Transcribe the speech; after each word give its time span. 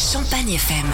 Champagne 0.00 0.54
FM. 0.56 0.88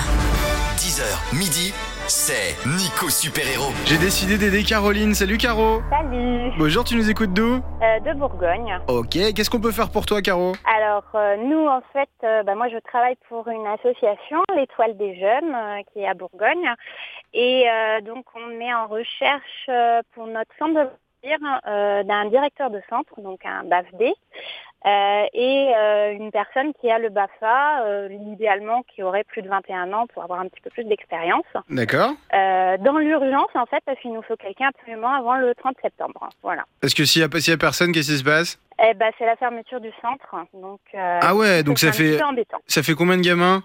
10h, 0.82 1.06
midi, 1.38 1.72
c'est 2.08 2.58
Nico 2.66 3.08
Super 3.08 3.46
Héros. 3.46 3.70
J'ai 3.84 3.98
décidé 3.98 4.36
d'aider 4.36 4.64
Caroline. 4.64 5.14
Salut 5.14 5.38
Caro. 5.38 5.80
Salut, 5.90 6.50
Bonjour, 6.58 6.82
tu 6.82 6.96
nous 6.96 7.08
écoutes 7.08 7.32
d'où? 7.32 7.62
Euh, 7.82 8.00
de 8.00 8.12
Bourgogne. 8.18 8.76
Ok, 8.88 9.10
qu'est-ce 9.10 9.48
qu'on 9.48 9.60
peut 9.60 9.70
faire 9.70 9.90
pour 9.90 10.06
toi 10.06 10.20
Caro? 10.22 10.54
Alors 10.64 11.04
euh, 11.14 11.36
nous 11.36 11.68
en 11.68 11.82
fait, 11.92 12.08
euh, 12.24 12.42
bah, 12.42 12.56
moi 12.56 12.68
je 12.68 12.78
travaille 12.78 13.16
pour 13.28 13.46
une 13.46 13.66
association, 13.68 14.42
l'Étoile 14.56 14.96
des 14.96 15.14
Jeunes, 15.20 15.54
euh, 15.54 15.82
qui 15.92 16.00
est 16.00 16.08
à 16.08 16.14
Bourgogne, 16.14 16.68
et 17.32 17.64
euh, 17.70 18.00
donc 18.00 18.24
on 18.34 18.60
est 18.60 18.74
en 18.74 18.88
recherche 18.88 19.66
euh, 19.68 20.02
pour 20.16 20.26
notre 20.26 20.50
centre 20.58 20.74
de 20.74 20.80
loisirs 20.80 21.60
euh, 21.68 22.02
d'un 22.02 22.24
directeur 22.26 22.70
de 22.70 22.82
centre, 22.90 23.20
donc 23.20 23.46
un 23.46 23.62
BAFD, 23.64 24.14
euh, 24.86 25.24
et 25.34 25.72
euh, 25.76 26.12
une 26.12 26.30
personne 26.30 26.72
qui 26.80 26.90
a 26.90 26.98
le 26.98 27.08
BAFA, 27.08 27.84
euh, 27.84 28.08
idéalement 28.32 28.82
qui 28.94 29.02
aurait 29.02 29.24
plus 29.24 29.42
de 29.42 29.48
21 29.48 29.92
ans 29.92 30.06
pour 30.06 30.22
avoir 30.22 30.40
un 30.40 30.48
petit 30.48 30.60
peu 30.60 30.70
plus 30.70 30.84
d'expérience. 30.84 31.44
D'accord. 31.68 32.12
Euh, 32.34 32.76
dans 32.78 32.98
l'urgence 32.98 33.50
en 33.54 33.66
fait, 33.66 33.82
parce 33.84 33.98
qu'il 34.00 34.12
nous 34.12 34.22
faut 34.22 34.36
quelqu'un 34.36 34.68
absolument 34.68 35.12
avant 35.12 35.36
le 35.36 35.54
30 35.54 35.76
septembre. 35.82 36.28
Voilà. 36.42 36.64
Parce 36.80 36.94
que 36.94 37.04
s'il 37.04 37.22
y, 37.22 37.24
a- 37.24 37.40
s'il 37.40 37.52
y 37.52 37.54
a 37.54 37.58
personne, 37.58 37.92
qu'est-ce 37.92 38.12
qui 38.12 38.18
se 38.18 38.24
passe? 38.24 38.58
Eh 38.84 38.94
ben, 38.94 39.10
c'est 39.18 39.24
la 39.26 39.36
fermeture 39.36 39.80
du 39.80 39.90
centre, 40.02 40.36
donc. 40.52 40.80
euh, 40.94 41.18
Ah 41.22 41.34
ouais, 41.34 41.62
donc 41.62 41.78
ça 41.78 41.92
fait 41.92 42.18
ça 42.66 42.82
fait 42.82 42.94
combien 42.94 43.16
de 43.16 43.22
gamins? 43.22 43.62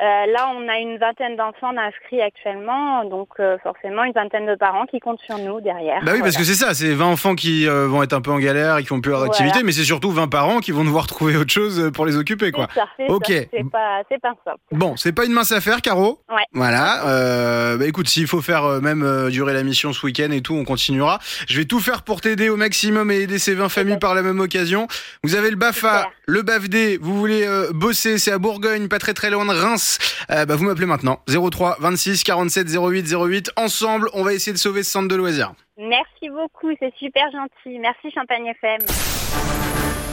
Euh, 0.00 0.04
là, 0.32 0.50
on 0.56 0.68
a 0.68 0.78
une 0.78 0.98
vingtaine 0.98 1.36
d'enfants 1.36 1.72
inscrits 1.76 2.20
actuellement, 2.20 3.04
donc 3.04 3.28
euh, 3.38 3.56
forcément 3.62 4.02
une 4.02 4.12
vingtaine 4.12 4.44
de 4.46 4.56
parents 4.56 4.86
qui 4.86 4.98
comptent 4.98 5.20
sur 5.24 5.38
nous 5.38 5.60
derrière. 5.60 6.02
Bah 6.04 6.12
oui, 6.14 6.20
parce 6.20 6.36
que 6.36 6.42
c'est 6.42 6.54
ça, 6.54 6.74
c'est 6.74 6.92
20 6.92 7.06
enfants 7.06 7.34
qui 7.36 7.68
euh, 7.68 7.86
vont 7.86 8.02
être 8.02 8.12
un 8.12 8.20
peu 8.20 8.32
en 8.32 8.40
galère 8.40 8.78
et 8.78 8.82
qui 8.82 8.88
vont 8.88 9.00
plus 9.00 9.12
avoir 9.12 9.26
Voilà. 9.28 9.38
d'activité, 9.38 9.64
mais 9.64 9.70
c'est 9.70 9.84
surtout 9.84 10.10
20 10.10 10.26
parents 10.26 10.58
qui 10.58 10.72
vont 10.72 10.82
devoir 10.84 11.06
trouver 11.14 11.36
autre 11.36 11.52
chose 11.52 11.78
euh, 11.78 11.90
pour 11.92 12.06
les 12.06 12.16
occuper, 12.16 12.50
quoi. 12.50 12.66
Ça, 12.74 12.86
Ok. 13.08 13.26
C'est 13.28 13.70
pas, 13.70 14.02
c'est 14.10 14.20
pas 14.20 14.32
simple. 14.44 14.58
Bon, 14.72 14.96
c'est 14.96 15.12
pas 15.12 15.26
une 15.26 15.32
mince 15.32 15.52
affaire, 15.52 15.80
Caro. 15.80 16.18
Ouais. 16.28 16.42
Voilà. 16.52 17.06
Euh, 17.06 17.76
bah 17.76 17.86
écoute, 17.86 18.08
s'il 18.08 18.26
faut 18.26 18.42
faire 18.42 18.64
euh, 18.64 18.80
même 18.80 19.04
euh, 19.04 19.30
durer 19.30 19.54
la 19.54 19.62
mission 19.62 19.92
ce 19.92 20.04
week-end 20.04 20.30
et 20.32 20.40
tout, 20.40 20.54
on 20.54 20.64
continuera. 20.64 21.20
Je 21.48 21.56
vais 21.56 21.66
tout 21.66 21.78
faire 21.78 22.02
pour 22.02 22.20
t'aider 22.20 22.48
au 22.48 22.56
maximum 22.56 23.12
et 23.12 23.20
aider 23.20 23.38
ces 23.38 23.54
20 23.54 23.68
familles 23.68 23.98
par 24.00 24.16
la 24.16 24.22
même 24.22 24.40
occasion. 24.40 24.88
Vous 25.22 25.36
avez 25.36 25.50
le 25.50 25.56
BAFA, 25.56 25.98
Super. 25.98 26.10
le 26.26 26.42
BAFD, 26.42 26.98
vous 27.00 27.16
voulez 27.16 27.46
euh, 27.46 27.70
bosser, 27.72 28.18
c'est 28.18 28.32
à 28.32 28.38
Bourgogne, 28.38 28.88
pas 28.88 28.98
très 28.98 29.14
très 29.14 29.30
loin 29.30 29.44
de 29.46 29.52
Reims. 29.52 29.83
Euh, 30.30 30.44
bah 30.46 30.56
vous 30.56 30.64
m'appelez 30.64 30.86
maintenant. 30.86 31.20
03 31.28 31.76
26 31.80 32.22
47 32.24 32.68
08 32.76 33.14
08. 33.14 33.50
Ensemble, 33.56 34.08
on 34.14 34.22
va 34.22 34.32
essayer 34.34 34.52
de 34.52 34.58
sauver 34.58 34.82
ce 34.82 34.90
centre 34.90 35.08
de 35.08 35.16
loisirs. 35.16 35.52
Merci 35.78 36.30
beaucoup, 36.30 36.70
c'est 36.78 36.92
super 36.98 37.24
gentil. 37.32 37.78
Merci 37.78 38.10
Champagne 38.14 38.46
FM. 38.46 38.80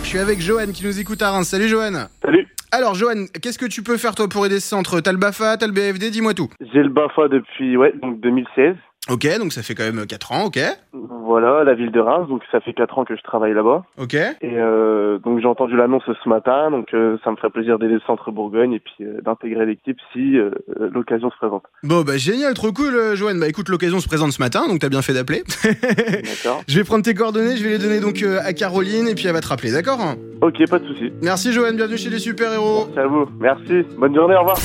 Je 0.04 0.08
suis 0.08 0.20
avec 0.20 0.42
Johan 0.42 0.72
qui 0.74 0.86
nous 0.86 1.00
écoute 1.00 1.22
à 1.22 1.32
Reims. 1.32 1.48
Salut 1.48 1.68
Johan. 1.70 2.08
Salut, 2.22 2.48
Alors 2.72 2.96
Johan, 2.96 3.26
qu'est-ce 3.42 3.58
que 3.60 3.66
tu 3.66 3.84
peux 3.84 3.98
faire 3.98 4.16
toi 4.16 4.28
pour 4.28 4.46
aider 4.46 4.60
ce 4.60 4.68
centre? 4.68 5.00
T'as 5.00 5.12
le 5.12 5.18
BAFA, 5.18 5.58
t'as 5.58 5.68
le 5.68 5.74
BFD, 5.74 6.10
dis-moi 6.10 6.34
tout. 6.34 6.50
j'ai 6.74 6.82
le 6.84 6.90
BAFA 6.90 7.28
depuis 7.30 7.78
ouais, 7.78 7.94
donc 8.02 8.20
2016. 8.20 8.76
Ok, 9.10 9.28
donc 9.40 9.52
ça 9.52 9.64
fait 9.64 9.74
quand 9.74 9.84
même 9.84 10.06
4 10.06 10.32
ans, 10.32 10.46
ok. 10.46 10.60
Voilà, 10.94 11.64
la 11.64 11.74
ville 11.74 11.92
de 11.92 12.00
Reims, 12.00 12.28
donc 12.30 12.44
ça 12.52 12.60
fait 12.60 12.74
4 12.74 13.00
ans 13.00 13.06
que 13.06 13.16
je 13.16 13.24
travaille 13.24 13.54
là-bas. 13.54 13.84
Ok. 13.98 14.14
Et 14.14 14.36
euh, 14.44 15.18
donc 15.20 15.40
j'ai 15.40 15.48
entendu 15.48 15.76
l'annonce 15.76 16.04
ce 16.06 16.30
matin, 16.30 16.70
donc 16.70 16.94
euh, 16.94 17.18
ça 17.24 17.32
me 17.32 17.36
ferait 17.36 17.50
plaisir 17.50 17.80
d'aider 17.80 17.96
le 17.96 18.00
centre 18.02 18.32
Bourgogne 18.32 18.74
et 18.74 18.80
puis 18.80 18.94
euh, 19.02 19.22
d'intégrer 19.22 19.66
l'équipe 19.66 19.98
si 20.14 20.38
euh, 20.38 20.52
l'occasion 20.94 21.32
se 21.32 21.38
présente. 21.38 21.64
Bon 21.84 22.02
bah 22.04 22.18
génial, 22.18 22.54
trop 22.54 22.72
cool 22.72 23.16
Joanne. 23.16 23.40
Bah 23.40 23.48
écoute, 23.48 23.70
l'occasion 23.70 24.00
se 24.00 24.08
présente 24.08 24.34
ce 24.34 24.42
matin, 24.42 24.68
donc 24.68 24.80
t'as 24.80 24.90
bien 24.90 25.02
fait 25.02 25.14
d'appeler. 25.14 25.44
D'accord 25.64 26.62
je 26.68 26.78
vais 26.78 26.84
prendre 26.84 27.04
tes 27.04 27.16
coordonnées, 27.16 27.58
je 27.58 27.64
vais 27.64 27.72
les 27.72 27.80
donner 27.80 28.02
donc 28.02 28.24
à 28.24 28.54
Caroline 28.54 29.08
et 29.08 29.16
puis 29.16 29.26
elle 29.26 29.34
va 29.34 29.42
te 29.42 29.48
rappeler, 29.48 29.72
d'accord? 29.72 30.00
Ok, 30.42 30.70
pas 30.70 30.80
de 30.80 30.86
souci. 30.86 31.12
Merci 31.24 31.54
Joanne, 31.54 31.76
bienvenue 31.76 31.98
chez 31.98 32.10
les 32.10 32.20
super-héros. 32.20 32.86
Merci 32.86 33.00
à 33.00 33.08
vous. 33.08 33.26
Merci. 33.40 33.86
Bonne 33.98 34.14
journée, 34.14 34.36
au 34.36 34.40
revoir. 34.42 34.58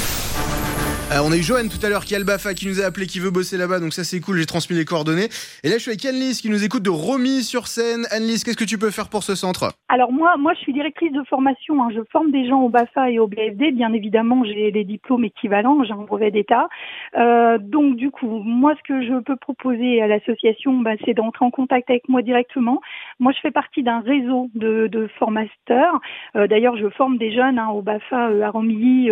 Euh, 1.12 1.20
on 1.24 1.30
a 1.30 1.36
eu 1.36 1.42
Joanne 1.42 1.68
tout 1.68 1.78
à 1.86 1.88
l'heure 1.88 2.04
qui 2.04 2.16
a 2.16 2.18
le 2.18 2.24
BAFA 2.24 2.52
qui 2.54 2.66
nous 2.66 2.80
a 2.80 2.84
appelé, 2.84 3.06
qui 3.06 3.20
veut 3.20 3.30
bosser 3.30 3.56
là-bas, 3.56 3.78
donc 3.78 3.92
ça 3.92 4.02
c'est 4.02 4.18
cool, 4.20 4.38
j'ai 4.38 4.44
transmis 4.44 4.76
les 4.76 4.84
coordonnées. 4.84 5.28
Et 5.62 5.68
là 5.68 5.74
je 5.74 5.82
suis 5.82 5.90
avec 5.92 6.04
Anne-Lise 6.04 6.40
qui 6.40 6.50
nous 6.50 6.64
écoute 6.64 6.82
de 6.82 6.90
Romy 6.90 7.42
sur 7.44 7.68
scène. 7.68 8.06
Anne-Lise, 8.10 8.42
qu'est-ce 8.42 8.56
que 8.56 8.64
tu 8.64 8.76
peux 8.76 8.90
faire 8.90 9.08
pour 9.08 9.22
ce 9.22 9.36
centre? 9.36 9.70
Alors 9.88 10.10
moi, 10.12 10.34
moi, 10.36 10.52
je 10.54 10.58
suis 10.60 10.72
directrice 10.72 11.12
de 11.12 11.22
formation. 11.22 11.80
hein. 11.84 11.90
Je 11.94 12.00
forme 12.10 12.32
des 12.32 12.48
gens 12.48 12.60
au 12.60 12.68
BAFA 12.70 13.12
et 13.12 13.20
au 13.20 13.28
BFD. 13.28 13.70
Bien 13.70 13.92
évidemment, 13.92 14.42
j'ai 14.44 14.72
les 14.72 14.82
diplômes 14.82 15.24
équivalents. 15.24 15.84
J'ai 15.84 15.92
un 15.92 16.02
brevet 16.02 16.32
d'État. 16.32 16.68
Euh, 17.16 17.56
donc 17.58 17.94
du 17.94 18.10
coup, 18.10 18.42
moi, 18.44 18.74
ce 18.76 18.82
que 18.92 19.00
je 19.06 19.20
peux 19.22 19.36
proposer 19.36 20.02
à 20.02 20.08
l'association, 20.08 20.80
bah, 20.80 20.94
c'est 21.04 21.14
d'entrer 21.14 21.44
en 21.44 21.52
contact 21.52 21.88
avec 21.88 22.08
moi 22.08 22.22
directement. 22.22 22.80
Moi, 23.20 23.32
je 23.32 23.38
fais 23.42 23.52
partie 23.52 23.84
d'un 23.84 24.00
réseau 24.00 24.50
de, 24.56 24.88
de 24.88 25.08
formateurs. 25.20 26.00
Euh, 26.34 26.48
D'ailleurs, 26.48 26.76
je 26.76 26.88
forme 26.90 27.16
des 27.16 27.32
jeunes 27.32 27.60
hein, 27.60 27.68
au 27.68 27.80
BAFA 27.80 28.30
à 28.44 28.50
Romilly. 28.50 29.08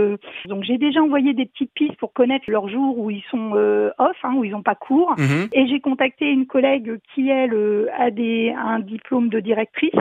donc 0.46 0.64
j'ai 0.64 0.76
déjà 0.76 1.00
envoyé 1.00 1.34
des 1.34 1.46
petites 1.46 1.70
pistes 1.72 1.83
pour 1.98 2.12
connaître 2.12 2.50
leurs 2.50 2.68
jours 2.68 2.98
où 2.98 3.10
ils 3.10 3.24
sont 3.30 3.52
euh, 3.54 3.90
off, 3.98 4.16
hein, 4.22 4.34
où 4.36 4.44
ils 4.44 4.52
n'ont 4.52 4.62
pas 4.62 4.74
cours. 4.74 5.14
Mhm. 5.18 5.48
Et 5.52 5.66
j'ai 5.66 5.80
contacté 5.80 6.30
une 6.30 6.46
collègue 6.46 6.98
qui, 7.14 7.28
elle, 7.28 7.54
euh, 7.54 7.86
a 7.98 8.10
des, 8.10 8.54
un 8.56 8.80
diplôme 8.80 9.28
de 9.28 9.40
directrice. 9.40 9.92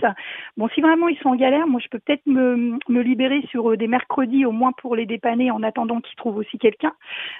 Bon, 0.58 0.68
si 0.70 0.82
vraiment 0.82 1.08
ils 1.08 1.18
sont 1.18 1.30
en 1.30 1.36
galère, 1.36 1.68
moi, 1.68 1.80
je 1.84 1.90
peux 1.90 2.00
peut-être 2.00 2.26
me, 2.26 2.78
me 2.90 3.02
libérer 3.02 3.42
sur 3.50 3.72
euh, 3.72 3.78
des 3.78 3.88
mercredis, 3.88 4.46
au 4.46 4.52
moins 4.52 4.72
pour 4.72 4.96
les 4.96 5.06
dépanner, 5.06 5.52
en 5.52 5.64
attendant 5.64 6.02
qu'ils 6.02 6.16
trouvent 6.16 6.38
aussi 6.38 6.58
quelqu'un. 6.58 6.94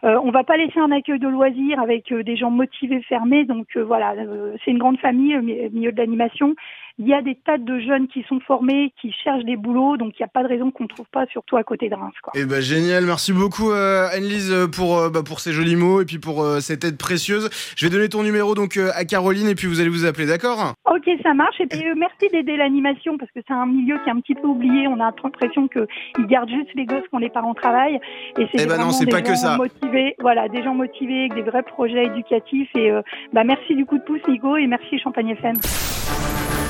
Euh, 0.04 0.20
on 0.24 0.32
va 0.32 0.44
pas 0.44 0.58
laisser 0.58 0.80
un 0.80 0.92
accueil 0.92 1.20
de 1.20 1.28
loisirs 1.28 1.80
avec 1.80 2.14
des 2.14 2.36
gens 2.36 2.52
motivés, 2.52 3.02
fermés. 3.02 3.46
Donc 3.46 3.68
euh, 3.76 3.84
voilà, 3.84 4.14
euh, 4.14 4.56
c'est 4.64 4.72
une 4.72 4.78
grande 4.78 5.00
famille 5.00 5.38
milieu 5.72 5.92
de 5.92 5.98
l'animation. 5.98 6.56
Il 7.00 7.08
y 7.08 7.14
a 7.14 7.24
des 7.24 7.34
tas 7.36 7.58
de 7.58 7.80
jeunes 7.80 8.08
qui 8.08 8.24
sont 8.30 8.40
formés, 8.42 8.94
qui 9.02 9.12
cherchent 9.24 9.46
des 9.46 9.56
boulots, 9.56 9.98
donc 9.98 10.14
il 10.20 10.22
n'y 10.22 10.26
a 10.26 10.28
pas 10.28 10.44
de 10.44 10.48
raison 10.48 10.70
qu'on 10.70 10.84
ne 10.84 10.88
trouve 10.90 11.08
pas, 11.12 11.26
surtout 11.26 11.58
à 11.58 11.64
côté 11.64 11.90
de 11.90 11.96
Reims. 11.96 12.14
Quoi. 12.22 12.34
Eh 12.36 12.46
ben 12.46 12.62
génial, 12.62 13.04
merci 13.06 13.34
beaucoup 13.34 13.72
euh, 13.72 14.08
Anne-Lise 14.14 14.52
euh, 14.52 14.68
pour 14.68 15.00
euh, 15.00 15.10
bah, 15.10 15.22
pour 15.26 15.40
ces 15.40 15.54
jolis 15.54 15.76
mots 15.76 16.02
et 16.02 16.06
puis 16.06 16.20
pour 16.20 16.44
euh, 16.44 16.60
cette 16.60 16.84
aide 16.84 17.00
précieuse. 17.00 17.50
Je 17.76 17.86
vais 17.86 17.92
donner 17.92 18.10
ton 18.10 18.22
numéro 18.22 18.54
donc 18.54 18.78
à 18.78 19.06
Caroline 19.06 19.48
et 19.48 19.56
puis 19.56 19.66
vous 19.66 19.80
allez 19.80 19.90
vous 19.90 20.06
appeler, 20.06 20.28
d'accord? 20.28 20.74
Ok, 20.86 21.10
ça 21.24 21.34
marche. 21.34 21.60
Et 21.60 21.66
puis 21.66 21.82
merci 21.98 22.30
d'aider 22.32 22.58
l'animation 22.58 23.18
parce 23.18 23.32
que 23.32 23.40
c'est 23.48 23.54
un 23.54 23.66
milieu 23.66 23.98
qui 24.04 24.10
est 24.10 24.14
un 24.14 24.20
petit 24.20 24.36
peu 24.36 24.48
oublié. 24.48 24.88
On 24.88 25.00
a 25.00 25.12
l'impression 25.24 25.68
qu'ils 25.68 26.28
gardent 26.28 26.50
juste 26.50 26.70
les 26.76 26.86
gosses 26.86 27.04
quand 27.10 27.18
les 27.18 27.30
parents 27.30 27.56
travaillent. 27.56 28.00
Et 28.38 28.48
c'est 28.54 28.64
Eh 28.64 28.66
ben 28.68 28.78
non, 28.78 28.92
c'est 28.92 29.08
pas 29.08 29.22
que 29.24 29.30
gens 29.30 29.36
ça. 29.36 29.58
motivés. 29.58 30.16
Voilà, 30.20 30.48
des 30.48 30.62
gens 30.64 30.76
motivés 30.76 31.22
avec 31.22 31.34
des 31.34 31.42
vrais 31.42 31.64
projets 31.64 32.06
éducatifs. 32.06 32.70
Et 32.76 32.92
bah 33.34 33.44
merci 33.44 33.76
du 33.76 33.86
coup 33.86 33.98
de 33.98 34.04
pouce, 34.04 34.22
Nico, 34.28 34.58
et 34.58 34.68
merci 34.68 35.00
Champagne 35.00 35.30
FM. 35.30 35.56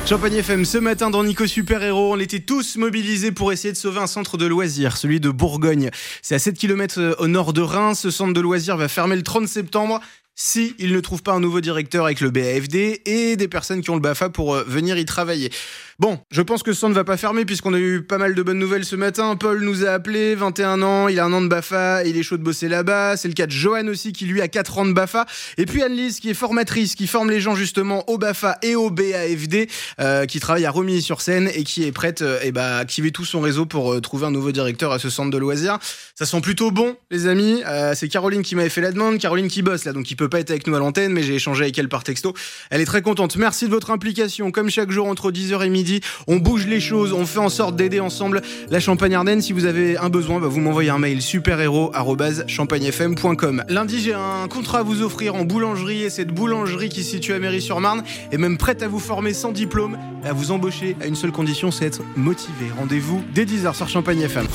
Champagne 0.06 0.36
FM, 0.36 0.66
ce 0.66 0.78
matin 0.78 1.10
dans 1.10 1.24
Nico 1.24 1.48
Super 1.48 1.82
Héros, 1.82 2.14
on 2.14 2.20
était 2.20 2.42
tous 2.42 2.76
mobilisés 2.76 3.32
pour 3.32 3.54
essayer 3.54 3.72
de 3.72 3.78
sauver 3.78 4.00
un 4.00 4.08
centre 4.08 4.38
de 4.38 4.46
loisirs, 4.46 4.98
celui 4.98 5.22
de 5.22 5.30
Bourgogne. 5.30 5.92
C'est 6.22 6.36
à 6.36 6.40
7 6.40 6.58
km 6.58 7.16
au 7.20 7.28
nord 7.28 7.54
de 7.54 7.62
Reims. 7.62 8.02
Ce 8.02 8.12
centre 8.12 8.34
de 8.34 8.42
loisirs 8.42 8.76
va 8.76 8.90
fermer 8.90 9.16
le 9.16 9.24
30 9.24 9.48
septembre 9.48 10.02
si 10.36 10.76
il 10.80 10.94
ne 10.94 11.00
trouve 11.00 11.22
pas 11.22 11.34
un 11.34 11.40
nouveau 11.40 11.62
directeur 11.62 12.06
avec 12.06 12.20
le 12.22 12.32
BAFD 12.32 13.02
et 13.06 13.36
des 13.36 13.48
personnes 13.48 13.82
qui 13.82 13.90
ont 13.92 13.96
le 13.96 14.02
BAFA 14.02 14.30
pour 14.30 14.56
euh, 14.56 14.64
venir 14.64 14.98
y 14.98 15.06
travailler. 15.06 15.52
Bon, 16.00 16.20
je 16.32 16.42
pense 16.42 16.64
que 16.64 16.74
centre 16.74 16.90
ne 16.90 16.96
va 16.96 17.04
pas 17.04 17.18
fermer 17.18 17.46
puisqu'on 17.46 17.74
a 17.74 17.78
eu 17.78 18.02
pas 18.02 18.18
mal 18.18 18.34
de 18.34 18.42
bonnes 18.42 18.58
nouvelles 18.58 18.84
ce 18.84 18.96
matin. 18.96 19.36
Paul 19.36 19.62
nous 19.62 19.86
a 19.86 19.92
appelé, 19.92 20.34
21 20.34 20.82
ans, 20.82 21.08
il 21.08 21.20
a 21.20 21.26
un 21.26 21.34
an 21.34 21.42
de 21.42 21.48
BAFA, 21.48 22.04
il 22.04 22.18
est 22.18 22.24
chaud 22.24 22.38
de 22.38 22.44
bosser 22.44 22.68
là-bas. 22.68 23.16
C'est 23.16 23.28
le 23.28 23.36
cas 23.36 23.46
de 23.46 23.52
Johan 23.52 23.88
aussi 23.88 24.12
qui 24.12 24.26
lui 24.26 24.42
a 24.42 24.48
4 24.48 24.80
ans 24.80 24.86
de 24.86 24.94
BAFA. 24.94 25.28
Et 25.58 25.68
puis 25.68 25.84
Anne-Lise 25.84 26.20
qui 26.20 26.32
est 26.32 26.34
formatrice, 26.34 26.96
qui 26.96 27.06
forme 27.06 27.30
les 27.30 27.40
gens 27.40 27.54
justement 27.54 28.10
au 28.10 28.18
BAFA 28.18 28.58
et 28.64 28.76
au 28.76 28.90
BAFD, 28.90 29.70
euh, 30.00 30.26
qui 30.26 30.40
travaille 30.40 30.66
à 30.66 30.72
Romilly-sur-Seine 30.72 31.50
et 31.54 31.64
qui 31.64 31.84
est 31.84 31.92
prête 31.92 32.24
euh, 32.24 32.40
eh 32.42 32.52
ben, 32.52 32.64
à 32.64 32.78
activer 32.78 33.12
tout 33.12 33.26
son 33.26 33.40
réseau 33.40 33.68
pour 33.68 34.02
trouver 34.02 34.26
un 34.26 34.32
nouveau 34.32 34.52
directeur 34.52 34.92
à 34.92 34.98
ce 34.98 35.12
centre 35.12 35.30
de 35.30 35.38
loisirs. 35.38 35.78
Ça 36.16 36.26
sent 36.26 36.42
plutôt 36.42 36.72
bon, 36.72 36.96
les 37.12 37.28
amis. 37.28 37.62
C'est 37.94 38.08
Caroline 38.08 38.42
qui 38.42 38.56
m'avait 38.56 38.70
fait 38.70 38.82
la 38.82 38.92
demande, 38.92 39.20
Caroline 39.20 39.48
qui 39.48 39.62
bosse 39.62 39.86
là, 39.86 39.94
donc 39.94 40.06
qui 40.06 40.16
peut 40.16 40.23
pas 40.30 40.40
être 40.40 40.52
avec 40.52 40.68
nous 40.68 40.76
à 40.76 40.80
l'antenne, 40.80 41.12
mais 41.14 41.24
j'ai 41.24 41.36
échangé 41.36 41.64
avec 41.64 41.78
elle 41.78 41.90
par 41.90 42.04
texto. 42.04 42.34
Elle 42.70 42.80
est 42.82 42.86
très 42.86 43.02
contente. 43.02 43.36
Merci 43.38 43.66
de 43.66 43.72
votre 43.72 43.92
implication. 43.92 44.52
Comme 44.52 44.70
chaque 44.70 44.92
jour 44.92 45.08
entre 45.08 45.32
10h 45.32 45.66
et 45.66 45.70
midi, 45.70 46.02
on 46.28 46.36
bouge 46.38 46.68
les 46.68 46.80
choses, 46.80 47.12
on 47.14 47.26
fait 47.26 47.40
en 47.40 47.50
sorte 47.50 47.76
d'aider 47.76 48.00
ensemble 48.00 48.42
la 48.70 48.80
Champagne 48.80 49.16
Ardenne. 49.16 49.42
Si 49.42 49.54
vous 49.54 49.66
avez 49.66 49.98
un 49.98 50.10
besoin, 50.10 50.40
bah, 50.40 50.48
vous 50.48 50.60
m'envoyez 50.60 50.90
un 50.90 51.00
mail 51.00 51.22
superhéros@champagnefm.com. 51.22 53.64
Lundi, 53.70 54.00
j'ai 54.00 54.14
un 54.14 54.48
contrat 54.48 54.80
à 54.80 54.84
vous 54.84 55.02
offrir 55.02 55.36
en 55.36 55.44
boulangerie 55.44 56.04
et 56.04 56.10
cette 56.10 56.30
boulangerie 56.30 56.90
qui 56.90 57.04
se 57.04 57.12
situe 57.12 57.34
à 57.34 57.40
Méry-sur-Marne 57.40 58.04
est 58.32 58.38
même 58.38 58.58
prête 58.58 58.84
à 58.84 58.88
vous 58.88 59.00
former 59.00 59.34
sans 59.34 59.52
diplôme 59.52 59.98
à 60.24 60.34
vous 60.34 60.52
embaucher 60.52 60.96
à 61.02 61.06
une 61.06 61.16
seule 61.16 61.32
condition, 61.32 61.72
c'est 61.72 61.86
être 61.86 62.02
motivé. 62.16 62.72
Rendez-vous 62.78 63.24
dès 63.34 63.46
10h 63.46 63.76
sur 63.76 63.90
Champagne 63.90 64.22
FM. 64.22 64.48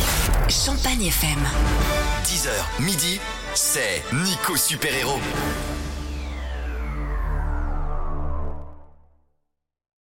Champagne 0.49 1.05
FM. 1.05 2.08
10h, 2.39 2.83
midi, 2.85 3.21
c'est 3.53 4.05
Nico 4.13 4.57
Super 4.57 4.95
Héros. 4.95 5.19